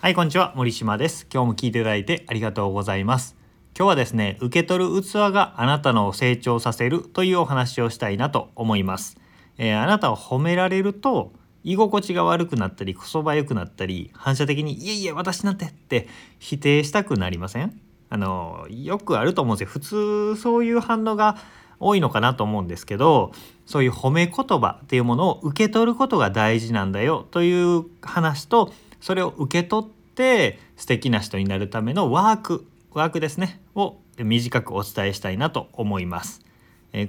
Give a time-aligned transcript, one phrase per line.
[0.00, 0.52] はい、こんにちは。
[0.54, 1.26] 森島です。
[1.28, 3.34] 今日も聞いていただいてありがとうございます。
[3.76, 9.16] 今日はですね、受け取る器があなたの成長させるというお話をしたいなと思います。
[9.58, 11.32] えーあなたを褒められると
[11.64, 16.06] 居心地が悪くなったり、こそば良くなったり、反射的にいえいえ私なんてって
[16.38, 17.80] 否定したくなりません？
[18.08, 19.72] あの、よくあると思うんですよ。
[19.72, 21.38] 普通そういう反応が
[21.80, 23.32] 多いのかなと思うんですけど
[23.66, 36.40] そういう褒め言葉っていうものを受け取ることが大事なんだよという話とそれを受け取って素敵な人になるためのワークワークですねを短くお伝えしたいなと思います。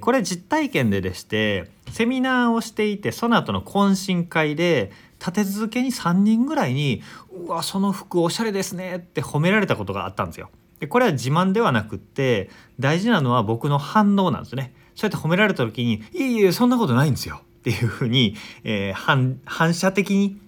[0.00, 10.50] これ実体験ででしてセミナーをしていてその後の懇親会で立て続けに3人ぐらいに「うわその服おしゃれですね」って褒められたことがあったんですよ。
[10.80, 14.74] でこれは自慢ではなくって大事なのは僕の反応なんですね。
[14.94, 20.38] そうやって褒められた時に「いえいえそんなことないんですよ」っていうふうに、えー反反射的に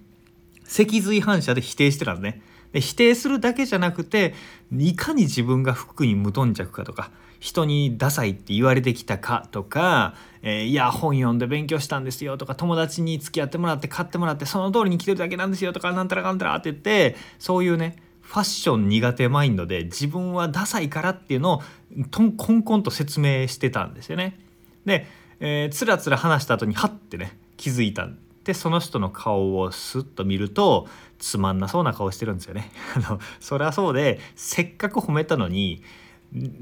[0.73, 2.41] 脊髄反射で否定してたんですね。
[2.71, 4.33] で否定するだけじゃなくて
[4.75, 21.61] いかに自分が服に無頓着かとか人にダサいって言われてきたかとか、えーいや本読んで勉強したんですよとか友達に付き合ってもらって買ってもらってその通りに着てるだけなんですよとかなんたらかんたらって言ってそういうねファッション苦手マインドで自分はダサいからっていうのを
[22.09, 24.39] とんこんこんと説明してたんですよね。
[24.85, 25.05] で、
[25.39, 28.09] えーつらつら話した後にハッてね気づいた
[28.43, 30.87] でその人の顔をスッと見ると
[31.19, 32.71] つまんなそうな顔してるんですよね。
[32.95, 35.81] あのそりゃそうでせっかく褒めたのに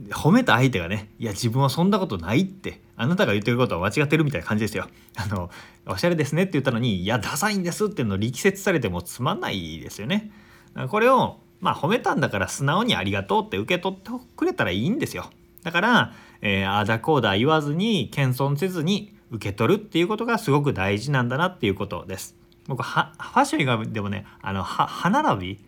[0.09, 4.87] 褒めた相手がね「いや自分はそんなことない」ってあなたが言ってることは間違ってるみたいな感じですよ。
[5.15, 5.49] あの
[5.87, 10.31] おしゃれですねって言ったのに「いやダサいんです」っていうのを力説されてもつまんないですよね。
[10.89, 15.29] これをまあ褒めたんだから素直にありがとうって受け取ってくれたらいいんですよ。
[15.63, 22.35] だから、えー、あだこうだ言わずに謙遜せずに受け取るっていうことがすごく大事なんだなっていうことです。
[22.67, 25.59] 僕はファッション以外でもねあの歯並び？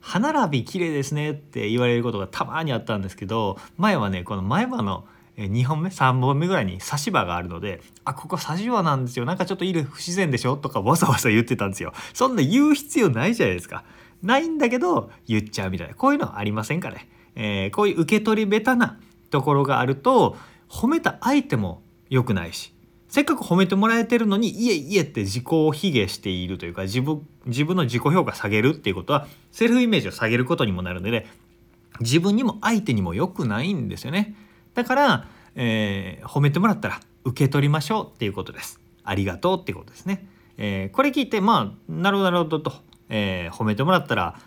[0.00, 5.04] 歯並び綺麗ですねって言われることがたまにあったんですけど前はねこの前歯の
[5.36, 11.92] え2本目？3本目ぐらいに差し歯があるので「あここ差し歯なんですよなんかちょっといる不自然でしょ?」とかわざわざ言ってたんですよ。
[12.12, 13.84] そんな言う必要ないじゃないですか。
[14.22, 17.08] ないんだけど言っちゃうみたいなこういうのありませんかね。
[17.34, 18.98] えーこういう受け取り下手な
[19.30, 20.36] ところがあると
[20.68, 22.74] 褒めた相手も良くないし
[23.12, 31.26] せっかく褒めてもらえてるのにいえいえって自己を卑下しているというか自分自分の自己評価下げるっていうことはセルフイメージを下げることにもなるので
[32.00, 34.34] 自分にも相手にも良くないんですよね。
[34.72, 38.80] だから、えー褒めてもらったら受け取りましょうっていうことです。
[39.04, 42.72] ありがとうっていうことですね、えーこれ聞いてまあなるほどなるほどと、
[43.10, 44.40] えー褒めてもらったら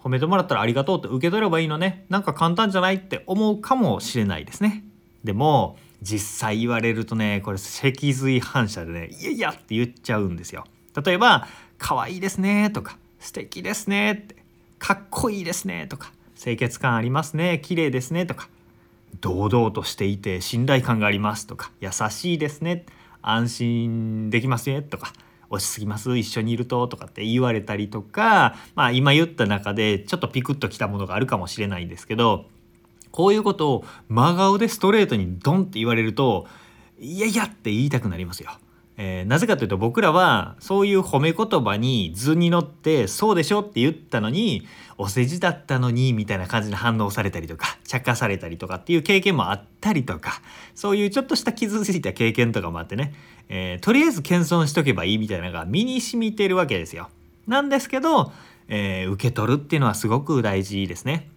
[0.00, 2.04] 褒めてもらったらありがとうって受け取ればいいのね。
[2.08, 4.82] なんか簡単じゃないって思うかもしれないですね。
[5.22, 10.64] でも実際言われるとねこれ脊髄反射でねいやいやって言っちゃうんですよ。
[11.04, 11.46] 例えば
[11.78, 14.36] 可愛いですねとか素敵ですねって
[14.78, 18.48] かっこいいですねとか清潔感ありますね綺麗ですねとか
[19.20, 22.86] 堂々としていて信頼感がありますとか優しいですね
[23.22, 25.12] 安心できますねとか
[25.50, 32.46] 落ち着きます一緒にいるととかって言われたりとかまあ今言った中でちょっとピクッときたものがあるかもしれないんですけど
[33.10, 36.46] こういうことを真顔でストレートにドンって言われると
[36.98, 38.50] いやいやって言いたくなりますよ。
[39.00, 44.66] えーなぜかというと僕らはそういう褒め言葉に図に乗ってそうでしょって言ったのに
[44.98, 50.42] お世辞だったのにみたいな感じで反応されたりとか茶化されたりとかっていう経験もあったりとか
[50.74, 53.14] そういうちょっとした傷ついた経験とかもあってね、
[53.48, 57.08] えーとりあえず謙遜しとけばいいみたいなのが身に染みてるわけですよ。
[57.46, 58.32] なんですけど、
[58.66, 61.30] えー受け取るっていうのはすごく大事ですね。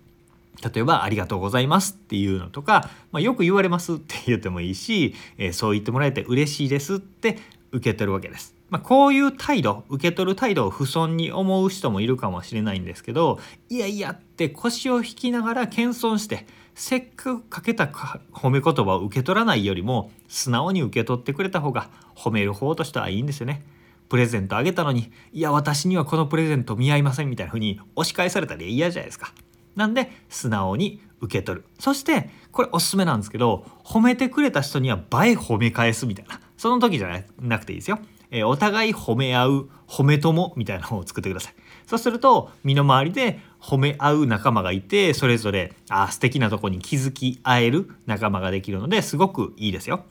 [0.63, 7.37] 例えば「ありがとうございます」っていうのとか、まあ、よく言われますって言ってもいいし、えーそう言ってもらえて嬉しいですって
[7.71, 8.55] 受け取るわけです。
[8.69, 23.65] まあ、こういう態度受け取る態度を不遜に思う人もいるかもしれないんですけどいやいやって腰を引きながら謙遜してせっかくかけた褒め言葉を受け取らないよりも素直に受け取ってくれた方が褒める方としてはいいんですよね。
[24.07, 29.33] プレゼントあげたのにいや私にはこのプレゼント見合いませんみたいな風に押し返されたら嫌じゃないですか。
[29.75, 31.65] なんで素直に受け取る。
[31.79, 36.39] そしてこれおすすめなんですけど褒めてくれた人には倍褒め返すみたいな。
[36.57, 41.53] その時じゃなくていいですよ、えーお互い褒め合う褒め友みたいなのを作ってください。
[41.87, 50.05] そうすると身の回りで褒め合う仲間がいてそれぞれあ素敵なとこに気づき合える仲間ができるのですごくいいですよ。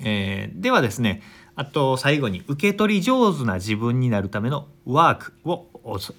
[0.00, 1.22] えーではですね
[1.58, 5.66] あと最後に受け取り上手な自分になるためのワークを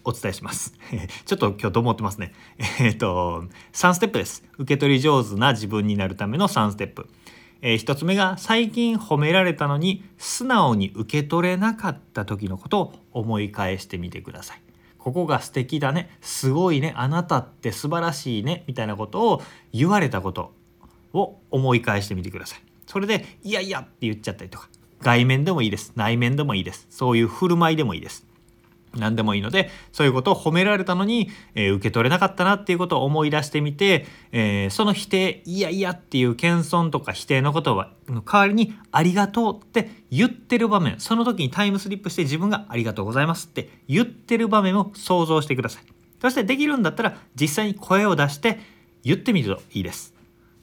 [0.03, 0.73] お伝えします。
[1.25, 2.33] ちょっと今日どう思ってますね。
[2.81, 4.43] えっ、と3ステップです。
[4.57, 7.07] 受け取り上手な自分になるための3ステップ。
[7.61, 14.61] え1つ目が最近褒められたのに素直に受け取れなかった時のことを思い返してみてください。
[14.97, 19.41] ここが素敵だねすごいねあなたって素晴らしいねみたいなことを
[19.71, 20.51] 言われたこと
[21.13, 24.67] を思い返してみてくださいそれで「いやいや」って言っちゃったりとか
[25.01, 25.93] 外面でもいいです。
[25.95, 26.87] 内面でもいいです。
[26.89, 28.29] そういう振る舞いでもいいです。
[28.95, 45.83] 何でもいいのでそういうことを褒められたのに、えー、受け取れなかったなっていうことを思い出してみて、えー、その否定いやいやっていう謙遜とか否定の言葉の代わりにありがとうって言ってる場面その時にタイムスリップして自分がありがとうございますって言ってる場面を想像してください。
[46.21, 48.59] そしてできるんだったら実際に声を出して
[49.03, 50.13] 言ってみるといいです。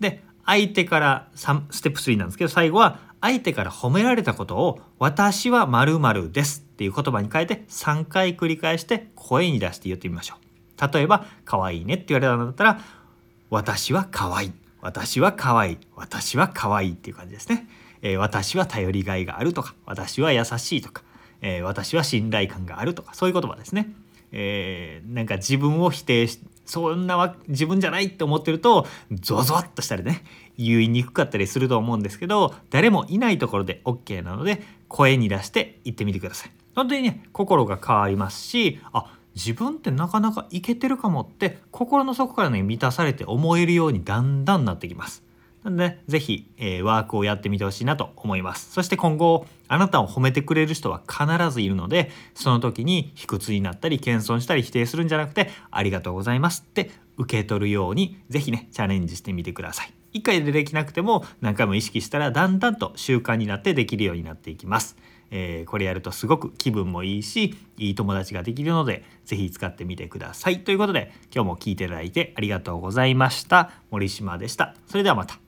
[0.01, 10.93] で相手からステップ3なんですけど最後は相手から褒められたことを「私は〇〇です」っていう言葉に変えて3回繰り返して声に出して言ってみましょう。
[10.95, 12.81] 例えば「可愛いね」って言われたんだったら
[13.51, 17.69] 「私は可愛い」「私は可愛い」「私は可愛い」っていう感じですね。
[18.01, 21.03] えー、私は頼りがいがあるとか私は優しいとか、
[21.41, 23.93] えー、私は信頼感があるとかそういう言葉ですね。
[24.31, 30.25] えー、なんか自分を否定しそんなわ自分じゃないって思ってるとゾワゾワっとしたりね
[30.59, 36.51] 言いにくかったりすると思うんですけど誰もいないところで OK なので声に出して言ってみてください。
[36.75, 45.26] 本当にね心が変わりますしあ自分ってなかなかいけてるかもって心の底からね満たされて思えるようにだんだんなってきます。
[45.67, 48.73] なので、ぜひ、えー、ワークをやってみてほしいなと思います。
[48.73, 59.93] そして今後、あなたを褒めてくれる人は必ずいるので、その時に卑屈になったり、謙遜したり、否定するんじゃなくて、ありがとうございますって受け取るように、ぜひね、チャレンジしてみてください。
[60.13, 64.97] 一回でできなくても、何回も意識したら、だんだんと習慣になってできるようになっていきます。
[65.31, 75.46] えー、これやるとすごく気分もいいしいい友達ができるので是非使ってみてくださいということで今日も聞いていただいてありがとうございました森島でしたそれではまた